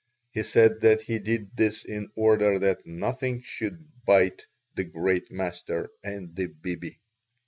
He 0.31 0.41
said 0.41 0.81
that 0.81 1.01
he 1.01 1.19
did 1.19 1.55
this 1.55 1.85
in 1.85 2.09
order 2.17 2.57
that 2.57 2.87
"nothing 2.87 3.43
should 3.43 3.87
bite 4.03 4.47
the 4.73 4.83
great 4.83 5.29
master 5.31 5.91
and 6.03 6.35
the 6.35 6.47
bibi." 6.47 6.99